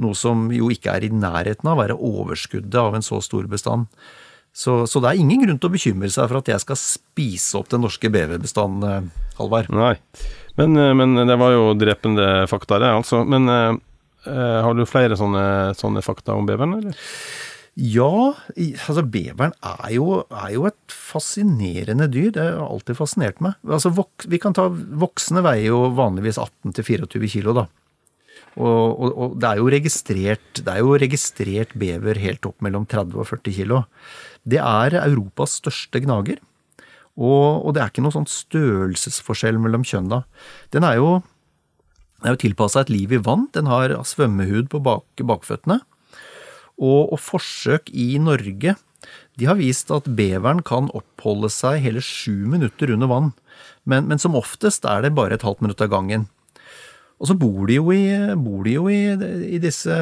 Noe 0.00 0.16
som 0.16 0.46
jo 0.54 0.70
ikke 0.72 0.94
er 0.94 1.04
i 1.04 1.12
nærheten 1.12 1.68
av 1.68 1.76
å 1.76 1.82
være 1.82 1.98
overskuddet 1.98 2.78
av 2.80 2.96
en 2.96 3.04
så 3.04 3.20
stor 3.24 3.50
bestand. 3.50 3.90
Så, 4.54 4.84
så, 4.86 5.00
det 5.02 5.10
er 5.10 5.20
ingen 5.20 5.42
grunn 5.42 5.58
til 5.58 5.66
å 5.66 5.74
bekymre 5.74 6.08
seg 6.14 6.28
for 6.30 6.38
at 6.38 6.48
jeg 6.52 6.62
skal 6.62 6.78
spise 6.78 7.58
opp 7.58 7.72
den 7.72 7.82
norske 7.82 8.10
beverbestanden, 8.14 9.08
Halvard. 9.34 9.70
Nei. 9.74 9.96
Men, 10.60 10.76
eh, 10.78 10.92
men, 10.94 11.16
det 11.26 11.38
var 11.40 11.56
jo 11.56 11.72
drepende 11.74 12.46
fakta, 12.50 12.78
det, 12.78 12.92
altså. 13.00 13.24
Men 13.26 13.50
uh, 13.50 13.74
har 14.62 14.78
du 14.78 14.84
flere 14.86 15.18
sånne, 15.18 15.74
sånne, 15.74 16.04
fakta 16.06 16.38
om 16.38 16.46
beveren, 16.46 16.78
eller? 16.78 16.94
Ja, 17.74 18.36
altså 18.54 19.02
beveren 19.02 19.56
er 19.58 19.88
jo, 19.96 20.20
er 20.30 20.52
jo, 20.54 20.68
et 20.70 20.94
fascinerende 20.94 22.06
dyr. 22.06 22.30
Det 22.36 22.44
har 22.46 22.62
alltid 22.62 23.00
fascinert 23.00 23.42
meg. 23.42 23.58
Altså, 23.66 23.90
vi 24.30 24.38
kan 24.38 24.54
ta 24.54 24.68
Voksne 24.70 25.42
veier 25.42 25.72
jo 25.72 25.80
vanligvis 25.98 26.38
18-24 26.38 27.32
kilo, 27.34 27.56
da. 27.58 27.66
Og, 28.54 29.00
og, 29.00 29.10
og, 29.10 29.36
det, 29.42 29.50
er 29.50 29.60
jo 29.60 29.70
registrert, 29.72 30.62
det 30.62 30.70
er 30.70 30.82
jo 30.82 30.96
registrert 31.00 31.74
bever 31.78 32.20
helt 32.22 32.46
opp 32.46 32.62
mellom 32.62 32.86
30 32.86 33.18
og 33.18 33.28
40 33.32 33.56
kilo. 33.56 33.82
Det 34.46 34.60
er 34.62 34.98
Europas 35.02 35.58
største 35.62 36.02
gnager. 36.04 36.38
Og, 37.14 37.64
og, 37.64 37.70
det 37.74 37.82
er 37.82 37.92
ikke 37.92 38.04
noe 38.04 38.14
sånn 38.14 38.30
størrelsesforskjell 38.30 39.58
mellom 39.62 39.86
kjønna. 39.86 40.22
Den 40.74 40.86
er 40.86 40.98
jo, 41.00 41.10
er 42.22 42.34
jo 42.34 42.42
tilpassa 42.44 42.84
et 42.84 42.94
liv 42.94 43.14
i 43.14 43.22
vann. 43.22 43.48
Den 43.54 43.70
har 43.70 43.94
svømmehud 44.06 44.70
på 44.72 44.82
bak, 44.82 45.06
bakføttene. 45.22 45.80
Og, 46.74 47.14
forsøk 47.22 47.90
i 47.94 48.16
Norge 48.18 48.74
de 49.38 49.46
har 49.48 49.58
vist 49.58 49.90
at 49.94 50.06
beveren 50.16 50.62
kan 50.66 50.88
oppholde 50.96 51.50
seg 51.52 51.82
hele 51.84 52.02
sju 52.02 52.46
minutter 52.50 52.92
under 52.94 53.10
vann. 53.10 53.32
Men, 53.84 54.06
men, 54.08 54.20
som 54.22 54.38
oftest 54.38 54.86
er 54.88 55.04
det 55.04 55.14
bare 55.16 55.36
et 55.36 55.44
halvt 55.44 55.64
minutt 55.64 55.82
av 55.84 55.90
gangen. 55.92 56.28
Og 57.22 57.30
så 57.30 57.36
bor 57.38 57.68
de 57.70 57.78
jo 57.78 57.92
i, 57.94 58.04
de 58.34 58.72
jo 58.74 58.88
i, 58.90 59.02
i 59.54 59.60
disse 59.62 59.94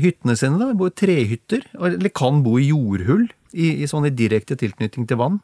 hyttene 0.00 0.36
sine, 0.38 0.58
da. 0.60 0.72
Bor 0.76 0.94
trehytter. 0.96 1.66
Eller 1.76 2.12
kan 2.14 2.40
bo 2.44 2.56
i 2.58 2.70
jordhull, 2.70 3.28
i, 3.52 3.74
i 3.82 3.88
sånn 3.90 4.08
i 4.08 4.14
direkte 4.16 4.56
tilknytning 4.58 5.06
til 5.08 5.20
vann. 5.20 5.42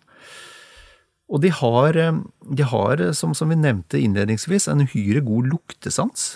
Og 1.33 1.41
de 1.45 1.51
har, 1.55 1.97
eh, 1.97 2.23
de 2.57 2.65
har 2.69 3.03
som, 3.17 3.35
som 3.37 3.53
vi 3.53 3.61
nevnte 3.61 4.01
innledningsvis, 4.01 4.69
en 4.69 4.85
uhyre 4.85 5.23
god 5.25 5.53
luktesans. 5.53 6.35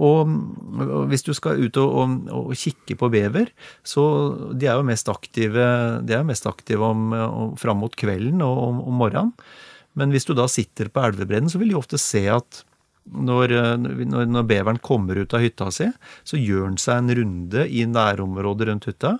Og 0.00 0.30
og 0.32 1.10
hvis 1.10 1.24
du 1.26 1.34
skal 1.36 1.60
ut 1.60 1.76
og, 1.76 1.90
og, 2.00 2.30
og 2.32 2.52
kikke 2.56 2.96
på 2.96 3.10
bever, 3.12 3.50
så 3.84 4.02
de 4.56 4.68
er 4.70 4.78
jo 4.80 4.88
mest 4.88 5.10
aktive, 5.12 5.66
jo 6.08 6.22
mest 6.24 6.48
aktive 6.48 6.86
om, 6.86 7.12
om, 7.12 7.52
fram 7.60 7.82
mot 7.82 7.92
kvelden 7.92 8.40
og 8.44 8.62
om, 8.68 8.80
om 8.88 9.00
morgenen. 9.04 9.34
Men 9.98 10.12
hvis 10.14 10.24
du 10.24 10.32
da 10.32 10.46
sitter 10.48 10.88
på 10.88 11.02
elvebredden, 11.04 11.50
så 11.52 11.60
vil 11.60 11.74
de 11.74 11.76
ofte 11.76 12.00
se 12.00 12.24
at 12.32 12.62
når, 13.10 13.54
når, 13.82 14.26
når 14.30 14.46
beveren 14.46 14.78
kommer 14.82 15.18
ut 15.18 15.34
av 15.34 15.42
hytta 15.42 15.70
si, 15.74 15.88
så 16.24 16.38
gjør 16.38 16.68
han 16.68 16.78
seg 16.80 17.00
en 17.00 17.14
runde 17.18 17.64
i 17.66 17.84
nærområdet 17.90 18.68
rundt 18.68 18.86
hytta. 18.90 19.16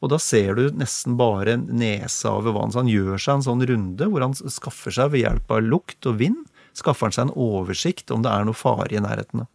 Og 0.00 0.12
da 0.12 0.18
ser 0.22 0.56
du 0.56 0.70
nesten 0.76 1.18
bare 1.20 1.58
nesa 1.60 2.32
over 2.38 2.56
vann. 2.56 2.72
Så 2.72 2.82
han 2.82 2.90
gjør 2.90 3.20
seg 3.20 3.38
en 3.38 3.46
sånn 3.46 3.66
runde 3.68 4.08
hvor 4.10 4.24
han 4.24 4.36
skaffer 4.36 4.94
seg 4.94 5.12
ved 5.12 5.26
hjelp 5.26 5.52
av 5.52 5.68
lukt 5.68 6.08
og 6.08 6.18
vind, 6.22 6.42
skaffer 6.76 7.08
han 7.08 7.16
seg 7.16 7.28
en 7.28 7.36
oversikt 7.36 8.12
om 8.14 8.24
det 8.24 8.32
er 8.32 8.48
noe 8.48 8.56
fare 8.56 8.92
i 8.96 9.04
nærheten. 9.04 9.46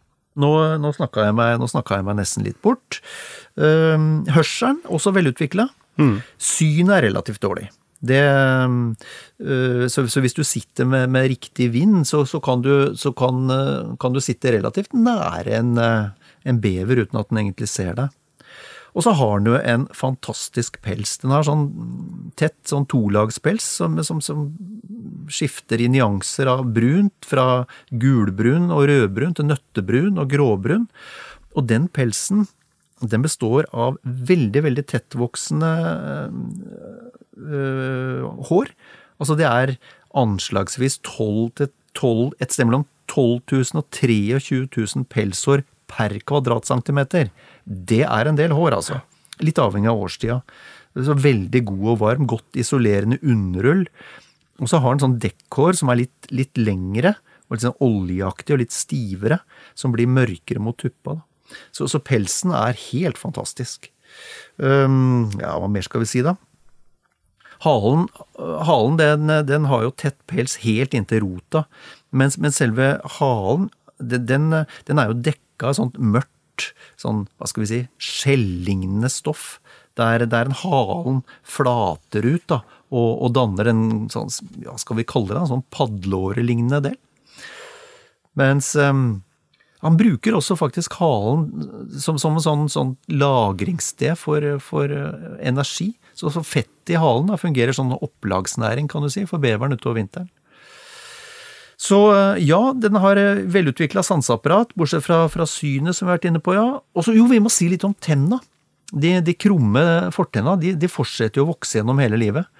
Nå, 0.42 0.50
nå 0.80 0.92
snakka 0.96 1.26
jeg, 1.26 1.36
jeg 1.36 2.06
meg 2.06 2.16
nesten 2.16 2.46
litt 2.46 2.60
bort. 2.64 3.02
Hørselen, 3.58 4.80
også 4.88 5.12
velutvikla. 5.12 5.68
Synet 6.40 6.96
er 6.96 7.08
relativt 7.10 7.42
dårlig. 7.44 7.68
Det, 8.02 8.22
øh, 9.38 9.84
så, 9.86 10.20
hvis 10.20 10.34
du 10.34 10.42
sitter 10.42 10.88
med, 10.88 11.06
med 11.06 11.28
riktig 11.30 11.68
vind, 11.72 12.02
så, 12.08 12.24
så, 12.26 12.40
kan, 12.42 12.62
du, 12.62 12.96
så 12.98 13.12
kan, 13.14 13.46
øh, 13.50 13.92
kan 14.00 14.12
du 14.12 14.20
sitte 14.20 14.50
relativt 14.56 14.94
nære 14.94 15.60
en, 15.60 15.78
øh, 15.78 16.10
en 16.44 16.58
bever 16.60 17.04
uten 17.04 17.20
at 17.20 17.30
den 17.30 17.38
egentlig 17.44 17.68
ser 17.70 17.94
deg. 17.94 18.10
Og 18.92 19.06
så 19.06 19.14
har 19.16 19.38
den 19.40 19.48
jo 19.48 19.56
en 19.56 19.86
fantastisk 19.96 20.76
pels. 20.84 21.14
Den 21.22 21.32
har 21.32 21.46
sånn 21.46 21.68
tett 22.36 22.58
sånn 22.68 22.84
tolagspels 22.90 23.64
som, 23.78 23.96
som, 24.04 24.20
som 24.20 24.50
skifter 25.32 25.80
i 25.80 25.88
nyanser 25.92 26.50
av 26.52 26.66
brunt, 26.76 27.16
fra 27.24 27.64
gulbrun 27.88 28.68
og 28.74 28.84
rødbrun 28.90 29.38
til 29.38 29.48
nøttebrun 29.48 30.20
og 30.20 30.28
gråbrun. 30.34 30.90
Og 31.56 31.70
den 31.70 31.88
pelsen, 31.88 32.44
den 33.00 33.24
består 33.24 33.64
av 33.72 33.96
veldig, 34.04 34.66
veldig 34.68 34.84
tettvoksende 34.92 35.72
øh, 37.38 38.26
hår. 38.48 38.72
Altså 39.22 39.36
det 39.38 39.46
er 39.48 39.76
anslagsvis 40.18 40.98
12 41.04 41.52
til 41.60 41.70
12, 41.98 42.32
et 42.40 42.52
sted 42.52 42.68
mellom 42.68 42.86
12 43.12 43.42
000 43.52 43.80
og 43.80 43.88
23 43.92 44.66
000 44.66 45.08
pelshår 45.12 45.64
per 45.92 46.14
kvadratcentimeter. 46.28 47.32
Det 47.64 48.02
er 48.06 48.28
en 48.28 48.38
del 48.38 48.54
hår, 48.56 48.78
altså. 48.78 49.00
Litt 49.42 49.60
avhengig 49.60 49.90
av 49.92 50.00
årstida. 50.00 50.38
Så 50.92 51.16
veldig 51.16 51.62
god 51.68 51.88
og 51.94 51.98
varm, 52.02 52.28
godt 52.28 52.60
isolerende 52.60 53.18
underull. 53.24 53.86
Og 54.60 54.70
så 54.70 54.80
har 54.82 54.94
den 54.94 55.04
sånn 55.04 55.20
dekkhår 55.22 55.78
som 55.80 55.92
er 55.92 56.04
litt, 56.04 56.30
litt 56.32 56.60
lengre, 56.60 57.16
og 57.48 57.56
litt 57.56 57.66
sånn 57.66 57.84
oljeaktig 57.84 58.54
og 58.54 58.62
litt 58.62 58.74
stivere, 58.76 59.40
som 59.76 59.94
blir 59.94 60.10
mørkere 60.10 60.62
mot 60.62 60.76
tuppa. 60.78 61.18
Så, 61.74 61.88
så 61.90 62.00
pelsen 62.00 62.54
er 62.56 62.78
helt 62.90 63.20
fantastisk. 63.20 63.90
Um, 64.56 65.32
ja, 65.40 65.56
hva 65.60 65.68
mer 65.72 65.84
skal 65.84 66.04
vi 66.04 66.08
si, 66.08 66.24
da? 66.24 66.36
Halen, 67.62 68.08
halen 68.66 68.98
den, 68.98 69.32
den 69.46 69.68
har 69.70 69.84
jo 69.84 69.94
tett 69.94 70.18
pels 70.30 70.58
helt 70.64 70.94
inntil 70.98 71.22
rota, 71.22 71.64
mens, 72.10 72.38
mens 72.42 72.58
selve 72.58 72.96
halen 73.20 73.68
den, 74.02 74.50
den, 74.86 74.98
er 74.98 75.10
jo 75.10 75.20
dekka 75.28 75.70
av 75.70 75.78
sånt 75.78 75.98
mørkt, 75.98 76.72
sånn, 77.00 77.26
hva 77.38 77.48
skal 77.48 77.64
vi 77.64 77.70
si, 77.70 77.80
skjellignende 78.02 79.10
stoff. 79.12 79.60
Der, 80.00 80.24
der 80.24 80.48
en 80.48 80.56
halen 80.56 81.18
flater 81.44 82.24
ut 82.24 82.46
da, 82.48 82.62
og, 82.92 83.10
og 83.26 83.34
danner 83.36 83.68
en 83.68 83.82
sånn, 84.12 84.30
hva 84.64 84.78
skal 84.80 84.98
vi 84.98 85.08
kalle 85.08 85.34
det, 85.34 85.42
en 85.42 85.50
sånn 85.50 85.66
padleårelignende 85.74 86.80
del. 86.88 86.96
Mens 88.40 88.70
um, 88.80 89.20
han 89.84 89.98
bruker 90.00 90.38
også 90.38 90.56
faktisk 90.56 90.96
halen 90.96 91.50
som, 92.00 92.16
som 92.20 92.38
en 92.38 92.44
sånn, 92.44 92.64
sånn 92.72 92.94
lagringssted 93.12 94.16
for, 94.20 94.46
for 94.64 94.92
uh, 94.92 95.36
energi. 95.44 95.90
Så, 96.18 96.30
så 96.34 96.44
fettet 96.46 96.94
i 96.94 97.00
halen 97.00 97.30
da, 97.30 97.40
fungerer 97.40 97.76
som 97.76 97.92
opplagsnæring, 97.94 98.88
kan 98.90 99.04
du 99.04 99.10
si, 99.12 99.24
for 99.28 99.42
beveren 99.42 99.76
utover 99.76 100.00
vinteren. 100.00 100.30
Så 101.82 101.98
uh, 102.12 102.38
ja, 102.38 102.60
den 102.78 102.98
har 103.02 103.18
uh, 103.18 103.42
velutvikla 103.50 104.04
sanseapparat, 104.06 104.74
bortsett 104.78 105.02
fra, 105.06 105.24
fra 105.32 105.46
synet 105.50 105.96
som 105.96 106.06
vi 106.06 106.12
har 106.12 106.20
vært 106.20 106.28
inne 106.30 106.42
på, 106.42 106.54
ja. 106.54 106.66
Og 106.94 107.06
så 107.06 107.14
jo, 107.16 107.26
vi 107.30 107.42
må 107.42 107.50
si 107.50 107.66
litt 107.72 107.86
om 107.88 107.96
tenna. 107.98 108.38
De, 108.92 109.16
de 109.24 109.32
krumme 109.40 109.80
fortenna 110.12 110.52
de, 110.60 110.74
de 110.76 110.88
fortsetter 110.90 111.40
jo 111.40 111.46
å 111.46 111.54
vokse 111.54 111.78
gjennom 111.78 112.00
hele 112.02 112.18
livet. 112.20 112.50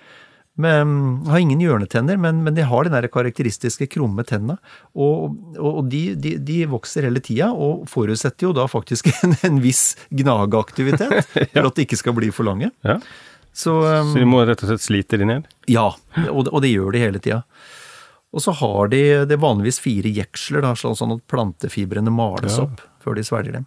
Men, 0.61 1.23
har 1.28 1.40
ingen 1.40 1.61
hjørnetenner, 1.64 2.18
men, 2.21 2.42
men 2.44 2.56
de 2.56 2.64
har 2.68 2.85
de 2.85 2.92
der 2.92 3.09
karakteristiske 3.12 3.87
krumme 3.94 4.25
tenna. 4.28 4.59
Og, 4.92 5.38
og 5.56 5.87
de, 5.92 6.02
de, 6.18 6.35
de 6.44 6.59
vokser 6.68 7.06
hele 7.09 7.23
tida, 7.25 7.49
og 7.52 7.87
forutsetter 7.88 8.50
jo 8.50 8.54
da 8.56 8.66
faktisk 8.68 9.09
en, 9.23 9.37
en 9.49 9.61
viss 9.64 9.94
gnageaktivitet 10.12 11.21
for 11.54 11.68
at 11.71 11.78
de 11.78 11.87
ikke 11.87 12.00
skal 12.00 12.16
bli 12.18 12.32
for 12.35 12.49
lange. 12.49 12.73
Ja. 12.85 12.99
Så, 13.52 13.75
um, 13.85 14.12
Så 14.14 14.18
vi 14.18 14.25
må 14.25 14.40
rett 14.49 14.62
og 14.64 14.71
slett 14.71 14.80
slite 14.85 15.18
de 15.21 15.26
ned? 15.28 15.49
ja, 15.68 15.90
og, 16.30 16.44
det- 16.47 16.52
og 16.52 16.62
det 16.62 16.71
gjør 16.73 16.92
de 16.92 16.99
hele 17.02 17.18
tida. 17.21 17.42
Og 18.32 18.40
så 18.40 18.52
har 18.56 18.88
de 18.88 19.00
det 19.28 19.32
er 19.37 19.42
vanligvis 19.42 19.78
fire 19.80 20.09
jeksler, 20.09 20.62
da, 20.64 20.73
sånn 20.73 20.97
sånn 20.97 21.12
at 21.18 21.26
plantefibrene 21.28 22.11
males 22.11 22.56
Ja. 22.56 22.64
opp 22.64 22.80
før 23.04 23.14
de 23.16 23.23
svelger 23.23 23.52
dem. 23.52 23.66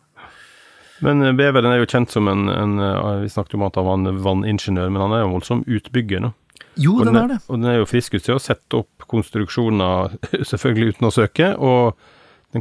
Men 1.02 1.22
eh, 1.22 1.34
beveren 1.38 1.70
er 1.74 1.84
jo 1.84 1.86
kjent 1.92 2.10
som 2.10 2.28
en, 2.32 2.48
en 2.50 2.80
eh, 2.80 3.22
Vi 3.22 3.30
snakket 3.30 3.54
om 3.60 3.64
at 3.68 3.76
han 3.76 3.86
var 3.86 3.94
en 4.00 4.24
vanningeniør, 4.24 4.90
men 4.92 5.02
han 5.04 5.12
er 5.14 5.22
jo 5.22 5.28
en 5.28 5.36
voldsom 5.36 5.64
utbygger 5.68 6.22
nå. 6.24 6.34
Jo, 6.78 6.98
Og 7.00 7.06
den 7.06 7.16
er 7.16 7.28
det. 7.28 7.38
Og 7.48 7.60
den 7.62 7.70
er 7.70 7.78
jo 7.78 7.86
frisk 7.86 8.16
ut 8.16 8.24
til 8.24 8.36
å 8.36 8.42
sette 8.42 8.74
opp 8.82 9.06
konstruksjoner, 9.08 10.18
selvfølgelig 10.52 10.96
uten 10.96 11.08
å 11.08 11.14
søke, 11.14 11.52
og 11.60 11.96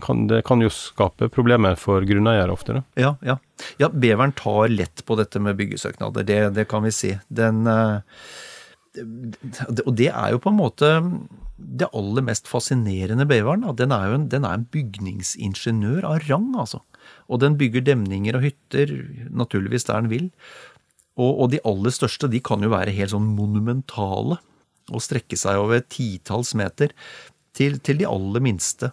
kan, 0.02 0.26
det 0.30 0.42
kan 0.48 0.62
jo 0.62 0.70
skape 0.72 1.28
problemer 1.32 1.76
for 1.80 2.06
grunneiere 2.06 2.52
ofte. 2.54 2.78
Da. 2.78 2.82
Ja, 3.00 3.12
ja. 3.26 3.38
ja, 3.82 3.90
beveren 3.90 4.34
tar 4.38 4.72
lett 4.72 5.04
på 5.06 5.18
dette 5.20 5.42
med 5.42 5.58
byggesøknader, 5.60 6.26
det, 6.26 6.40
det 6.56 6.66
kan 6.70 6.84
vi 6.86 6.92
si. 6.94 7.12
Den 7.28 7.66
eh, 7.70 8.00
Og 9.84 9.92
det 9.98 10.10
er 10.10 10.34
jo 10.34 10.42
på 10.42 10.52
en 10.52 10.60
måte 10.60 10.92
det 11.54 11.90
aller 11.94 12.24
mest 12.26 12.48
fascinerende 12.50 13.26
beveren. 13.30 13.66
Den 13.78 13.94
er 13.94 14.08
jo 14.10 14.18
en, 14.18 14.28
den 14.30 14.46
er 14.46 14.58
en 14.58 14.68
bygningsingeniør 14.74 16.06
av 16.08 16.24
rang, 16.28 16.50
altså. 16.58 16.82
Og 17.30 17.40
den 17.42 17.58
bygger 17.60 17.84
demninger 17.84 18.36
og 18.36 18.46
hytter, 18.46 18.90
naturligvis 19.30 19.86
der 19.88 20.02
den 20.02 20.10
vil. 20.12 20.30
Og, 21.14 21.30
og 21.30 21.52
de 21.52 21.62
aller 21.66 21.94
største 21.94 22.30
de 22.30 22.42
kan 22.42 22.64
jo 22.64 22.72
være 22.72 22.94
helt 22.96 23.14
sånn 23.14 23.34
monumentale 23.36 24.40
og 24.92 25.00
strekke 25.00 25.38
seg 25.38 25.60
over 25.60 25.80
titalls 25.88 26.52
meter, 26.58 26.92
til, 27.54 27.78
til 27.86 28.00
de 28.00 28.08
aller 28.08 28.42
minste. 28.44 28.90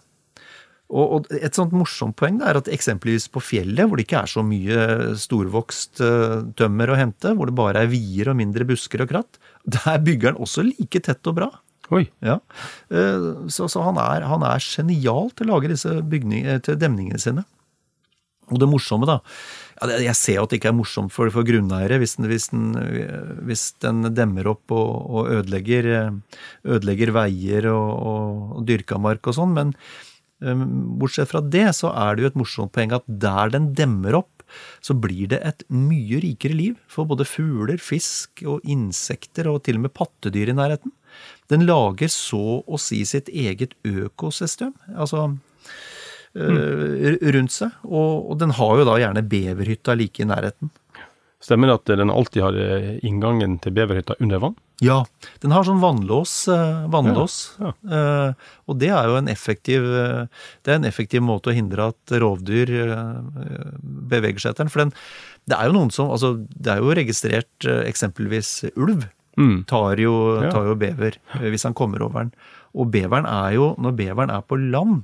Og, 0.92 1.12
og 1.16 1.30
et 1.32 1.56
sånt 1.56 1.72
morsomt 1.72 2.16
poeng 2.20 2.42
er 2.44 2.58
at 2.60 2.68
eksempelvis 2.68 3.30
på 3.32 3.40
fjellet, 3.40 3.86
hvor 3.88 3.96
det 3.96 4.04
ikke 4.04 4.20
er 4.20 4.30
så 4.30 4.44
mye 4.44 5.14
storvokst 5.20 6.02
eh, 6.04 6.38
tømmer 6.58 6.92
å 6.92 6.98
hente, 7.00 7.32
hvor 7.38 7.48
det 7.48 7.56
bare 7.56 7.86
er 7.86 7.92
vier 7.92 8.28
og 8.32 8.36
mindre 8.42 8.66
busker 8.68 9.04
og 9.04 9.12
kratt, 9.14 9.40
der 9.64 10.02
bygger 10.04 10.32
han 10.32 10.42
også 10.44 10.66
like 10.68 11.00
tett 11.00 11.32
og 11.32 11.38
bra. 11.40 11.48
Ja. 12.24 12.38
Eh, 12.92 13.48
Så, 13.52 13.70
så 13.72 13.86
han, 13.88 13.98
er, 14.00 14.28
han 14.28 14.44
er 14.48 14.60
genial 14.64 15.32
til 15.36 15.48
å 15.48 15.56
lage 15.56 15.72
disse 15.72 15.96
bygning, 16.04 16.46
eh, 16.46 16.60
til 16.64 16.78
demningene 16.80 17.20
sine. 17.20 17.46
Og 18.52 18.60
det 18.60 18.68
morsomme, 18.68 19.08
da 19.08 19.20
ja, 19.80 19.98
Jeg 20.02 20.16
ser 20.18 20.34
jo 20.36 20.44
at 20.44 20.52
det 20.52 20.58
ikke 20.60 20.72
er 20.72 20.76
morsomt 20.76 21.12
for, 21.14 21.30
for 21.32 21.46
grunneiere 21.46 21.96
hvis 22.02 22.18
hvis, 22.20 22.50
hvis 23.48 23.62
den 23.80 24.10
demmer 24.12 24.50
opp 24.52 24.74
og, 24.74 24.90
og 25.08 25.30
ødelegger, 25.38 25.88
ødelegger 26.66 27.14
veier 27.16 27.70
og, 27.72 27.92
og, 28.12 28.64
dyrka 28.68 29.00
mark 29.00 29.30
og 29.30 29.38
sånn, 29.38 29.54
men 29.56 29.72
bortsett 30.98 31.30
fra 31.30 31.40
det 31.40 31.68
så 31.78 31.92
er 31.94 32.16
det 32.16 32.24
jo 32.24 32.30
et 32.32 32.40
morsomt 32.40 32.72
poeng 32.74 32.94
at 32.96 33.06
der 33.06 33.52
den 33.54 33.70
demmer 33.78 34.18
opp, 34.22 34.42
så 34.84 34.96
blir 34.98 35.30
det 35.32 35.40
et 35.48 35.62
mye 35.72 36.20
rikere 36.20 36.56
liv 36.56 36.74
for 36.90 37.08
både 37.08 37.24
fugler, 37.28 37.80
fisk 37.80 38.42
og 38.44 38.66
insekter 38.68 39.48
og 39.48 39.62
til 39.64 39.78
og 39.78 39.86
med 39.86 39.94
pattedyr 39.96 40.52
i 40.52 40.58
nærheten. 40.58 40.92
Den 41.52 41.64
lager 41.68 42.10
så 42.12 42.60
å 42.60 42.80
si 42.80 43.02
sitt 43.08 43.30
eget 43.32 43.76
økosystem. 43.86 44.74
Altså 44.96 45.30
Mm. 46.32 47.18
rundt 47.34 47.52
seg. 47.52 47.74
Og, 47.84 48.30
og 48.32 48.38
den 48.40 48.54
har 48.56 48.78
jo 48.80 48.86
da 48.88 48.94
gjerne 48.96 49.24
beverhytta 49.28 49.92
like 49.98 50.22
i 50.22 50.28
nærheten. 50.28 50.70
Stemmer 51.42 51.72
det 51.72 51.74
at 51.80 51.90
den 51.98 52.12
alltid 52.12 52.44
har 52.44 52.56
eh, 52.58 52.90
inngangen 53.02 53.56
til 53.62 53.74
beverhytta 53.74 54.14
under 54.22 54.38
vann? 54.44 54.54
Ja, 54.82 55.00
den 55.42 55.52
har 55.54 55.66
sånn 55.66 55.82
vannlås. 55.82 56.32
eh, 56.50 56.84
vannlås. 56.90 57.36
Ja, 57.58 57.72
ja. 57.90 58.02
og 58.66 58.78
det 58.78 58.90
er 58.94 59.10
jo 59.10 59.16
en 59.18 59.30
effektiv, 59.30 59.82
eh, 59.86 60.26
det 60.62 60.72
er 60.72 60.78
en 60.80 60.86
effektiv 60.88 61.22
måte 61.26 61.50
å 61.50 61.56
hindre 61.56 61.88
at 61.92 62.14
rovdyr 62.22 62.70
eh, 62.86 63.74
beveger 63.82 64.42
seg 64.42 64.54
etter 64.54 64.66
den. 64.66 64.72
For 64.74 64.84
den, 64.84 64.94
det 65.50 65.58
er 65.58 65.70
jo 65.70 65.76
noen 65.76 65.90
som 65.94 66.10
altså, 66.14 66.34
Det 66.46 66.72
er 66.76 66.82
jo 66.82 66.94
registrert 66.98 67.66
eh, 67.68 67.82
eksempelvis 67.90 68.52
ulv. 68.76 69.08
Mm. 69.40 69.62
Tar 69.70 69.96
jo, 70.02 70.14
tar 70.52 70.66
jo 70.68 70.74
bever 70.78 71.16
eh, 71.38 71.48
hvis 71.50 71.64
han 71.66 71.74
kommer 71.78 72.04
over 72.06 72.26
den. 72.26 72.34
Og 72.78 72.90
beveren 72.92 73.26
er 73.28 73.56
jo, 73.56 73.72
når 73.82 73.96
beveren 73.98 74.30
er 74.34 74.44
på 74.46 74.58
land, 74.60 75.02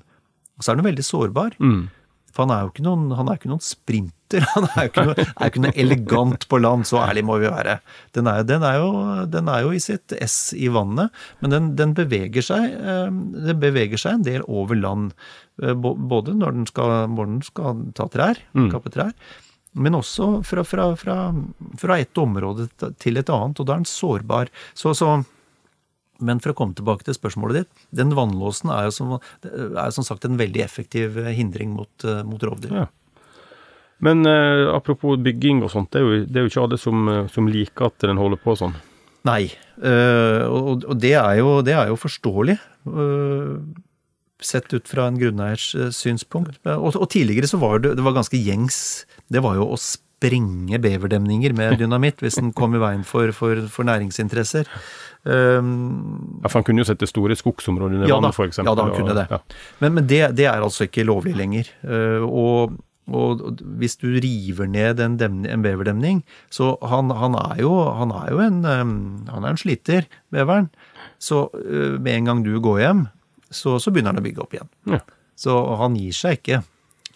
så 0.62 0.73
er 0.73 0.78
den 0.78 0.87
veldig 0.87 1.07
sårbar. 1.07 1.59
Mm. 1.62 1.88
For 2.35 2.47
han 2.47 2.54
er 2.54 2.62
jo 2.62 2.71
ikke 2.73 2.87
noen, 2.87 3.11
han 3.18 3.30
er 3.30 3.38
ikke 3.40 3.50
noen 3.50 3.64
sprinter. 3.64 4.14
Rytter. 4.28 4.47
Han 4.54 4.64
er 4.68 4.85
jo 4.85 4.88
ikke 4.90 5.04
noe, 5.06 5.25
jo 5.25 5.49
ikke 5.50 5.62
noe 5.64 5.75
elegant 5.76 6.47
på 6.49 6.61
land, 6.61 6.87
så 6.88 7.00
ærlig 7.04 7.25
må 7.25 7.38
vi 7.40 7.49
være. 7.50 7.78
Den 8.16 8.26
er, 8.26 8.42
den 8.44 8.62
er, 8.62 8.78
jo, 8.78 9.26
den 9.30 9.49
er 9.49 9.62
jo 9.64 9.73
i 9.73 9.80
sitt 9.80 10.12
ess 10.20 10.52
i 10.54 10.68
vannet, 10.68 11.11
men 11.40 11.50
den, 11.50 11.70
den 11.78 11.94
beveger 11.94 12.42
seg 12.44 12.64
eh, 12.78 13.08
den 13.08 13.61
beveger 13.62 13.99
seg 13.99 14.18
en 14.18 14.26
del 14.26 14.42
over 14.47 14.76
land. 14.76 15.12
eh, 15.62 15.75
Både 15.75 16.35
når 16.37 16.52
den 16.58 16.66
skal, 16.66 17.08
når 17.14 17.26
den 17.32 17.42
skal 17.47 17.85
ta 17.94 18.08
trær, 18.12 18.38
kappe 18.73 18.90
trær, 18.94 19.12
men 19.78 19.94
også 19.94 20.42
fra, 20.49 20.64
fra, 20.66 20.90
fra, 20.99 21.16
fra 21.78 21.99
et 22.00 22.18
område 22.18 22.68
til 22.99 23.20
et 23.20 23.28
annet, 23.30 23.61
og 23.61 23.66
da 23.68 23.75
er 23.76 23.82
den 23.82 23.88
sårbar. 23.90 24.49
Så, 24.75 24.94
så 24.97 25.20
men 26.18 26.40
for 26.42 26.50
å 26.50 26.56
komme 26.58 26.75
tilbake 26.75 27.04
til 27.06 27.14
spørsmålet 27.14 27.61
ditt. 27.61 27.82
Den 27.94 28.11
vannlåsen 28.16 28.73
er 28.75 28.88
jo 28.88 28.94
som, 28.97 29.12
er 29.44 29.92
som 29.94 30.02
sagt 30.02 30.25
en 30.26 30.38
veldig 30.40 30.64
effektiv 30.64 31.14
hindring 31.30 31.76
mot, 31.76 31.92
eh, 32.02 32.25
mot 32.26 32.42
rovdyr. 32.42 32.73
Ja. 32.75 32.87
Men 34.04 34.22
eh, 34.30 34.68
apropos 34.70 35.18
bygging 35.18 35.64
og 35.66 35.72
sånt, 35.72 35.90
det 35.94 36.00
er 36.00 36.06
jo, 36.06 36.22
det 36.26 36.38
er 36.38 36.46
jo 36.46 36.52
ikke 36.52 36.64
alle 36.68 36.78
som, 36.78 37.08
eh, 37.10 37.26
som 37.34 37.50
liker 37.50 37.90
at 37.90 38.06
den 38.06 38.20
holder 38.20 38.40
på 38.42 38.54
sånn. 38.60 38.76
Nei, 39.26 39.50
uh, 39.82 40.46
og, 40.46 40.84
og 40.88 41.00
det, 41.02 41.16
er 41.18 41.40
jo, 41.40 41.58
det 41.66 41.74
er 41.74 41.90
jo 41.90 41.98
forståelig. 42.00 42.54
Uh, 42.86 43.58
Sett 44.38 44.70
ut 44.70 44.86
fra 44.86 45.08
en 45.10 45.16
grunneiers 45.18 45.72
synspunkt. 45.96 46.60
Og, 46.70 46.94
og 46.94 47.08
tidligere 47.10 47.48
så 47.50 47.58
var 47.58 47.80
det, 47.82 47.96
det 47.98 48.04
var 48.06 48.14
ganske 48.14 48.38
gjengs. 48.38 48.76
Det 49.26 49.42
var 49.42 49.56
jo 49.58 49.66
å 49.74 49.78
sprenge 49.82 50.78
beverdemninger 50.78 51.56
med 51.58 51.74
dynamitt 51.82 52.22
hvis 52.22 52.38
den 52.38 52.52
kom 52.54 52.78
i 52.78 52.80
veien 52.80 53.02
for, 53.02 53.34
for, 53.34 53.64
for 53.66 53.90
næringsinteresser. 53.90 54.70
Um, 55.26 56.38
Ja, 56.44 56.46
for 56.46 56.60
han 56.60 56.68
kunne 56.68 56.84
jo 56.84 56.86
sette 56.86 57.10
store 57.10 57.34
skogsområder 57.36 57.98
under 57.98 58.12
Ja 58.14 58.20
vannet, 58.22 58.38
eksempel. 58.38 58.70
ja 58.70 58.76
da, 58.78 58.86
han 58.86 58.94
kunne 58.94 59.18
det. 59.18 59.26
Ja. 59.34 59.42
Men, 59.82 59.98
men 59.98 60.06
det, 60.06 60.22
det 60.38 60.46
er 60.46 60.62
altså 60.62 60.86
ikke 60.86 61.08
lovlig 61.10 61.34
lenger. 61.34 61.74
Og 62.22 62.78
og 62.78 62.78
hvis 63.60 63.98
du 64.00 64.08
river 64.22 64.68
ned 64.70 65.00
en, 65.02 65.18
en 65.18 65.64
beverdemning 65.64 66.22
Så 66.54 66.76
han, 66.82 67.10
han, 67.10 67.36
er 67.38 67.62
jo, 67.62 67.72
han 67.98 68.12
er 68.14 68.32
jo 68.32 68.40
en, 68.44 68.58
han 68.64 69.44
er 69.44 69.50
en 69.50 69.60
sliter, 69.60 70.08
beveren. 70.34 70.68
Så 71.18 71.46
eh, 71.58 71.98
med 71.98 72.14
en 72.14 72.30
gang 72.30 72.42
du 72.46 72.52
går 72.62 72.82
hjem, 72.84 73.06
så, 73.50 73.78
så 73.82 73.92
begynner 73.92 74.14
han 74.14 74.22
å 74.22 74.26
bygge 74.26 74.44
opp 74.44 74.56
igjen. 74.56 74.70
Ja. 74.90 75.00
Så 75.38 75.54
han 75.80 75.96
gir 75.98 76.14
seg 76.16 76.40
ikke. 76.40 76.62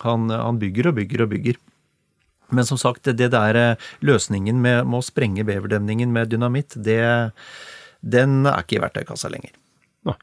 Han, 0.07 0.31
han 0.31 0.59
bygger 0.63 0.91
og 0.91 0.99
bygger 0.99 1.25
og 1.25 1.33
bygger. 1.35 1.61
Men 2.53 2.69
som 2.69 2.79
sagt, 2.81 3.05
det, 3.07 3.17
det 3.21 3.33
der 3.35 3.59
eh, 3.59 3.91
løsningen 4.05 4.61
med, 4.63 4.85
med 4.87 5.01
å 5.01 5.07
sprenge 5.07 5.47
beverdemningen 5.49 6.13
med 6.13 6.33
dynamitt, 6.33 6.77
det, 6.77 7.01
den 8.05 8.43
er 8.45 8.65
ikke 8.65 8.79
i 8.79 8.83
verktøykassa 8.85 9.33
lenger. 9.33 9.55
Nei. 10.09 10.19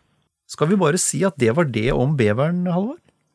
Skal 0.50 0.72
vi 0.72 0.80
bare 0.82 1.02
si 1.02 1.24
at 1.28 1.38
det 1.42 1.56
var 1.58 1.70
det 1.70 1.90
om 1.96 2.16
beveren, 2.20 2.66
Halvor? 2.70 3.00